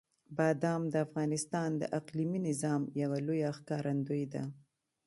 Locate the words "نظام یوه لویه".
2.49-3.49